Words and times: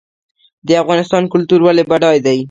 د 0.67 0.69
افغانستان 0.83 1.23
کلتور 1.33 1.59
ولې 1.63 1.83
بډای 1.89 2.17
دی؟ 2.25 2.37